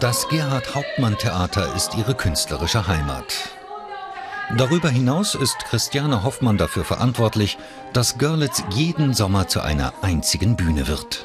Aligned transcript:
Das 0.00 0.28
Gerhard 0.28 0.74
Hauptmann 0.74 1.16
Theater 1.16 1.74
ist 1.74 1.96
ihre 1.96 2.14
künstlerische 2.14 2.86
Heimat. 2.86 3.24
Darüber 4.58 4.88
hinaus 4.88 5.34
ist 5.34 5.58
Christiane 5.60 6.22
Hoffmann 6.22 6.58
dafür 6.58 6.84
verantwortlich, 6.84 7.56
dass 7.92 8.18
Görlitz 8.18 8.62
jeden 8.70 9.14
Sommer 9.14 9.48
zu 9.48 9.60
einer 9.60 9.94
einzigen 10.02 10.56
Bühne 10.56 10.88
wird. 10.88 11.24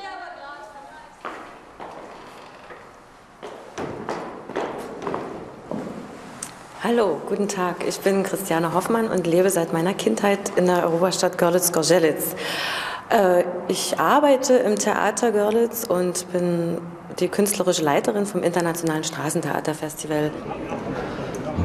Hallo, 6.84 7.20
guten 7.28 7.48
Tag. 7.50 7.86
Ich 7.88 8.00
bin 8.00 8.24
Christiane 8.24 8.74
Hoffmann 8.74 9.08
und 9.08 9.28
lebe 9.28 9.50
seit 9.50 9.74
meiner 9.74 9.96
Kindheit 9.96 10.52
in 10.56 10.68
der 10.68 10.84
Europastadt 10.84 11.38
Görlitz-Gorzelitz. 11.38 12.36
Äh, 13.10 13.44
ich 13.68 14.00
arbeite 14.00 14.54
im 14.54 14.78
Theater 14.78 15.32
Görlitz 15.32 15.84
und 15.84 16.32
bin 16.32 16.78
die 17.20 17.28
künstlerische 17.28 17.84
Leiterin 17.84 18.26
vom 18.26 18.44
Internationalen 18.44 19.04
Straßentheaterfestival. 19.04 20.32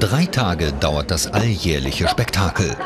Drei 0.01 0.27
Tage 0.27 0.73
dauert 0.73 1.11
das 1.11 1.33
alljährliche 1.33 2.09
Spektakel. 2.09 2.77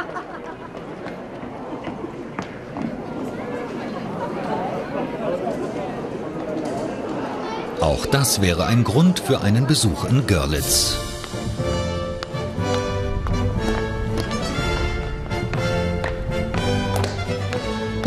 Auch 7.80 8.06
das 8.06 8.40
wäre 8.40 8.66
ein 8.66 8.84
Grund 8.84 9.20
für 9.20 9.40
einen 9.40 9.66
Besuch 9.66 10.04
in 10.04 10.26
Görlitz. 10.26 11.09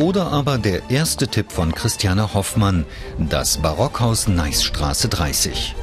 Oder 0.03 0.33
aber 0.33 0.57
der 0.57 0.89
erste 0.89 1.29
Tipp 1.29 1.53
von 1.53 1.73
Christiane 1.73 2.33
Hoffmann, 2.33 2.83
das 3.17 3.59
Barockhaus 3.59 4.27
Neisstraße 4.27 5.07
30. 5.07 5.75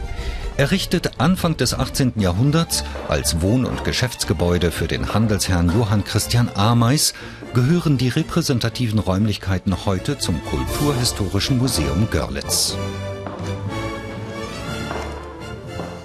Errichtet 0.59 1.13
Anfang 1.17 1.57
des 1.57 1.73
18. 1.73 2.13
Jahrhunderts 2.17 2.85
als 3.09 3.41
Wohn- 3.41 3.65
und 3.65 3.83
Geschäftsgebäude 3.83 4.73
für 4.73 4.89
den 4.89 5.15
Handelsherrn 5.15 5.73
Johann 5.75 6.05
Christian 6.05 6.51
Ameis, 6.55 7.15
gehören 7.55 7.97
die 7.97 8.11
repräsentativen 8.11 8.99
Räumlichkeiten 8.99 9.87
heute 9.87 10.19
zum 10.19 10.45
Kulturhistorischen 10.45 11.57
Museum 11.57 12.07
Görlitz. 12.11 12.77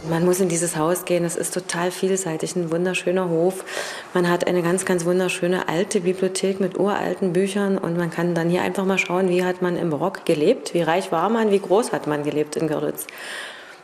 Man 0.09 0.23
muss 0.23 0.39
in 0.39 0.49
dieses 0.49 0.75
Haus 0.75 1.05
gehen. 1.05 1.25
Es 1.25 1.35
ist 1.35 1.53
total 1.53 1.89
vielseitig, 1.89 2.55
ein 2.55 2.71
wunderschöner 2.71 3.29
Hof. 3.29 3.65
Man 4.13 4.29
hat 4.29 4.45
eine 4.45 4.61
ganz, 4.61 4.85
ganz 4.85 5.03
wunderschöne 5.05 5.67
alte 5.67 6.01
Bibliothek 6.01 6.59
mit 6.59 6.77
uralten 6.77 7.33
Büchern 7.33 7.77
und 7.77 7.97
man 7.97 8.11
kann 8.11 8.35
dann 8.35 8.49
hier 8.49 8.61
einfach 8.61 8.85
mal 8.85 8.99
schauen, 8.99 9.29
wie 9.29 9.43
hat 9.43 9.61
man 9.61 9.77
im 9.77 9.89
Barock 9.89 10.25
gelebt, 10.25 10.73
wie 10.73 10.81
reich 10.81 11.11
war 11.11 11.29
man, 11.29 11.49
wie 11.49 11.59
groß 11.59 11.91
hat 11.91 12.05
man 12.05 12.23
gelebt 12.23 12.55
in 12.55 12.67
Görlitz. 12.67 13.07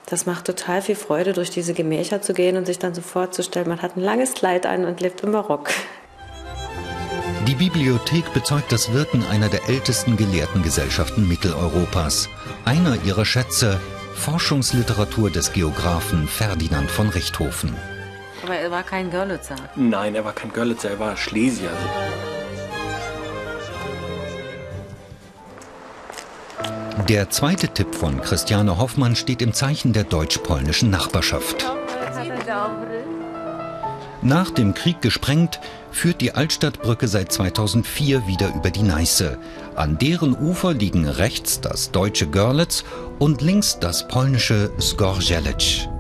Das 0.06 0.26
macht 0.26 0.46
total 0.46 0.82
viel 0.82 0.96
Freude, 0.96 1.34
durch 1.34 1.50
diese 1.50 1.74
Gemächer 1.74 2.22
zu 2.22 2.34
gehen 2.34 2.58
und 2.58 2.66
sich 2.66 2.78
dann 2.78 2.94
so 2.94 3.02
vorzustellen, 3.02 3.68
man 3.68 3.82
hat 3.82 3.98
ein 3.98 4.02
langes 4.02 4.34
Kleid 4.34 4.66
an 4.66 4.86
und 4.86 5.02
lebt 5.02 5.22
im 5.22 5.32
Barock. 5.32 5.70
Die 7.48 7.56
Bibliothek 7.56 8.32
bezeugt 8.34 8.72
das 8.72 8.94
Wirken 8.94 9.26
einer 9.32 9.50
der 9.50 9.68
ältesten 9.68 10.18
Gelehrtengesellschaften 10.18 11.28
Mitteleuropas. 11.28 12.30
Einer 12.66 12.98
ihrer 13.04 13.26
Schätze, 13.26 13.80
Forschungsliteratur 14.16 15.32
des 15.32 15.54
Geographen 15.54 16.28
Ferdinand 16.28 16.90
von 16.92 17.10
Richthofen. 17.10 17.76
Aber 18.44 18.56
er 18.56 18.72
war 18.72 18.84
kein 18.84 19.12
Görlitzer. 19.12 19.56
Nein, 19.76 20.16
er 20.16 20.26
war 20.26 20.34
kein 20.34 20.52
Görlitzer, 20.52 20.92
er 20.92 21.00
war 21.00 21.18
Schlesier. 21.18 21.72
Der 27.10 27.30
zweite 27.30 27.68
Tipp 27.68 27.96
von 27.96 28.22
Christiane 28.22 28.78
Hoffmann 28.78 29.16
steht 29.16 29.42
im 29.42 29.54
Zeichen 29.54 29.92
der 29.92 30.04
deutsch-polnischen 30.04 30.90
Nachbarschaft. 30.90 31.66
Nach 34.22 34.52
dem 34.52 34.74
Krieg 34.76 35.02
gesprengt, 35.02 35.60
führt 35.92 36.22
die 36.22 36.34
Altstadtbrücke 36.34 37.08
seit 37.08 37.32
2004 37.32 38.28
wieder 38.28 38.54
über 38.56 38.70
die 38.70 38.84
Neiße. 38.84 39.38
An 39.76 39.98
deren 39.98 40.36
Ufer 40.36 40.74
liegen 40.74 41.08
rechts 41.08 41.60
das 41.60 41.92
deutsche 41.92 42.28
Görlitz 42.28 42.84
und 43.18 43.42
links 43.42 43.80
das 43.80 44.08
polnische 44.08 44.72
Skorzelec. 44.80 45.91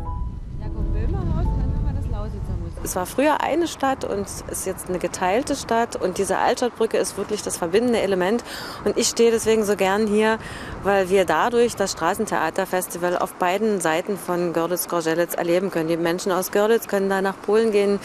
Es 2.84 2.96
war 2.96 3.06
früher 3.06 3.42
eine 3.42 3.68
Stadt 3.68 4.06
und 4.06 4.28
ist 4.50 4.66
jetzt 4.66 4.90
eine 4.90 4.98
geteilte 4.98 5.56
Stadt 5.56 5.96
und 5.96 6.18
diese 6.18 6.40
Altstadtbrücke 6.40 6.98
ist 6.98 7.16
wirklich 7.16 7.44
das 7.44 7.56
verbindende 7.58 8.00
Element 8.00 8.44
und 8.86 8.98
ich 8.98 9.08
stehe 9.08 9.30
deswegen 9.30 9.64
so 9.64 9.76
gern 9.76 10.08
hier, 10.08 10.40
weil 10.84 11.10
wir 11.10 11.26
dadurch 11.26 11.76
das 11.76 11.92
Straßentheaterfestival 11.92 13.20
auf 13.20 13.34
beiden 13.36 13.82
Seiten 13.82 14.18
von 14.18 14.52
Görlitz-Gorzelitz 14.54 15.36
erleben 15.36 15.70
können. 15.70 15.90
Die 15.90 15.98
Menschen 15.98 16.32
aus 16.32 16.52
Görlitz 16.52 16.88
können 16.88 17.08
da 17.08 17.22
nach 17.22 17.40
Polen 17.40 17.72
gehen, 17.72 18.00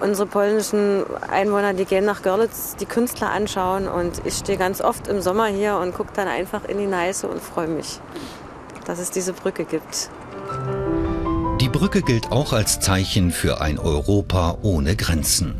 unsere 0.00 0.26
polnischen 0.26 1.04
Einwohner, 1.30 1.72
die 1.72 1.84
gehen 1.84 2.04
nach 2.04 2.22
Görlitz 2.22 2.74
die 2.74 2.86
Künstler 2.86 3.30
anschauen 3.30 3.86
und 3.86 4.26
ich 4.26 4.34
stehe 4.34 4.58
ganz 4.58 4.80
oft 4.80 5.06
im 5.06 5.20
Sommer 5.20 5.46
hier 5.46 5.76
und 5.76 5.94
gucke 5.94 6.12
dann 6.14 6.26
einfach 6.26 6.64
in 6.64 6.78
die 6.78 6.86
Neiße 6.86 7.28
und 7.28 7.40
freue 7.40 7.68
mich, 7.68 8.00
dass 8.84 8.98
es 8.98 9.12
diese 9.12 9.32
Brücke 9.32 9.64
gibt. 9.64 10.10
Die 11.68 11.78
Brücke 11.78 12.00
gilt 12.00 12.32
auch 12.32 12.54
als 12.54 12.80
Zeichen 12.80 13.30
für 13.30 13.60
ein 13.60 13.78
Europa 13.78 14.56
ohne 14.62 14.96
Grenzen. 14.96 15.54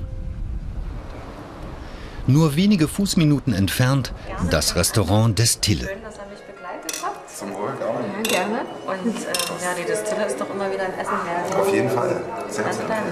Nur 2.27 2.57
wenige 2.57 2.89
Fußminuten 2.89 3.53
entfernt 3.53 4.15
das 4.51 4.75
Restaurant 4.75 5.39
Destille. 5.39 5.87
Schön, 5.87 6.03
dass 6.03 6.15
ihr 6.17 6.25
mich 6.31 6.41
begleitet 6.41 7.05
habt. 7.05 7.31
Zum 7.31 7.53
Wohl, 7.53 7.75
ja, 7.79 8.23
gerne. 8.23 8.61
Und 8.87 9.17
äh, 9.17 9.63
ja, 9.63 9.75
die 9.79 9.85
Destille 9.85 10.25
ist 10.25 10.41
doch 10.41 10.49
immer 10.49 10.73
wieder 10.73 10.85
ein 10.85 10.99
Essen 10.99 11.13
wert. 11.13 11.55
Auf 11.55 11.71
jeden 11.71 11.91
Fall. 11.91 12.23
Sehr, 12.49 12.65
Also 12.65 12.79
sehr 12.79 12.89
dann. 12.89 13.05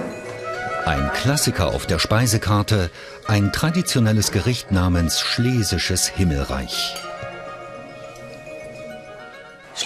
Ein 0.87 1.11
Klassiker 1.13 1.67
auf 1.67 1.85
der 1.85 1.99
Speisekarte, 1.99 2.89
ein 3.27 3.51
traditionelles 3.51 4.31
Gericht 4.31 4.71
namens 4.71 5.21
Schlesisches 5.21 6.07
Himmelreich. 6.07 6.95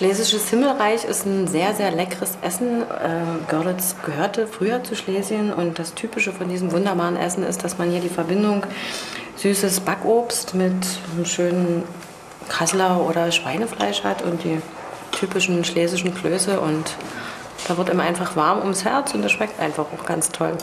Schlesisches 0.02 0.50
Himmelreich 0.50 1.06
ist 1.06 1.28
ein 1.28 1.48
sehr, 1.48 1.76
sehr 1.76 1.92
leckeres 1.92 2.32
Essen. 2.42 2.82
Äh, 2.82 3.22
Görlitz 3.48 3.96
gehörte 4.04 4.48
früher 4.48 4.84
zu 4.84 4.96
Schlesien 4.96 5.54
und 5.54 5.78
das 5.78 5.94
Typische 5.94 6.32
von 6.32 6.50
diesem 6.50 6.72
wunderbaren 6.72 7.16
Essen 7.16 7.44
ist, 7.44 7.64
dass 7.64 7.78
man 7.78 7.92
hier 7.92 8.00
die 8.00 8.10
Verbindung 8.10 8.66
süßes 9.36 9.82
Backobst 9.82 10.56
mit 10.56 10.74
einem 11.14 11.26
schönen 11.26 11.84
Kasseler 12.50 13.00
oder 13.08 13.32
Schweinefleisch 13.32 14.04
hat 14.04 14.24
und 14.24 14.44
die 14.44 14.60
typischen 15.12 15.64
schlesischen 15.64 16.16
Klöße 16.16 16.60
und 16.60 16.96
da 17.68 17.78
wird 17.78 17.92
einem 17.92 18.00
einfach 18.00 18.36
warm 18.36 18.58
ums 18.62 18.84
Herz 18.84 19.14
und 19.14 19.22
das 19.22 19.32
schmeckt 19.32 19.60
einfach 19.60 19.86
auch 19.86 20.06
ganz 20.08 20.30
toll. 20.30 20.58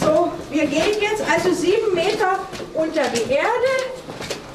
So, 0.00 0.32
wir 0.50 0.64
gehen 0.64 1.02
jetzt 1.02 1.22
also 1.30 1.52
sieben 1.52 1.94
Meter 1.94 2.38
unter 2.72 3.02
die 3.10 3.30
Erde 3.30 3.74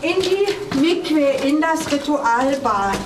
in 0.02 0.20
die 0.20 0.80
Mikwe, 0.80 1.48
in 1.48 1.62
das 1.62 1.92
Ritualbad. 1.92 2.98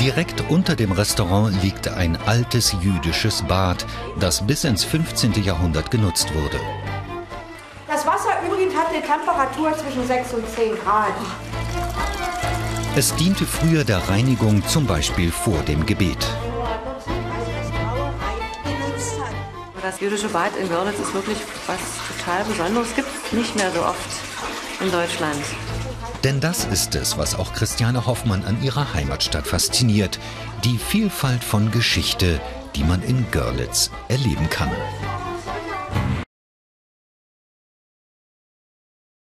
Direkt 0.00 0.48
unter 0.48 0.76
dem 0.76 0.92
Restaurant 0.92 1.60
liegt 1.60 1.88
ein 1.88 2.16
altes 2.26 2.72
jüdisches 2.80 3.42
Bad, 3.42 3.84
das 4.20 4.46
bis 4.46 4.62
ins 4.62 4.84
15. 4.84 5.42
Jahrhundert 5.42 5.90
genutzt 5.90 6.32
wurde. 6.34 6.60
Das 7.88 8.06
Wasser 8.06 8.30
übrigens 8.46 8.74
hat 8.76 8.90
eine 8.90 9.02
Temperatur 9.02 9.76
zwischen 9.76 10.06
6 10.06 10.34
und 10.34 10.48
10 10.48 10.76
Grad. 10.84 11.14
Es 12.94 13.12
diente 13.16 13.44
früher 13.44 13.82
der 13.82 14.08
Reinigung, 14.08 14.64
zum 14.68 14.86
Beispiel 14.86 15.32
vor 15.32 15.58
dem 15.62 15.84
Gebet. 15.84 16.24
Das 19.82 19.98
jüdische 19.98 20.28
Bad 20.28 20.56
in 20.60 20.68
Görlitz 20.68 21.00
ist 21.00 21.12
wirklich 21.12 21.38
was 21.66 21.80
total 22.16 22.44
Besonderes. 22.44 22.94
Gibt 22.94 23.08
es 23.08 23.32
nicht 23.32 23.56
mehr 23.56 23.72
so 23.72 23.80
oft 23.80 23.98
in 24.80 24.92
Deutschland. 24.92 25.42
Denn 26.24 26.40
das 26.40 26.64
ist 26.64 26.94
es, 26.94 27.16
was 27.16 27.34
auch 27.36 27.52
Christiane 27.52 28.06
Hoffmann 28.06 28.44
an 28.44 28.62
ihrer 28.62 28.92
Heimatstadt 28.94 29.46
fasziniert. 29.46 30.18
Die 30.64 30.78
Vielfalt 30.78 31.44
von 31.44 31.70
Geschichte, 31.70 32.40
die 32.74 32.82
man 32.82 33.02
in 33.02 33.30
Görlitz 33.30 33.90
erleben 34.08 34.50
kann. 34.50 34.70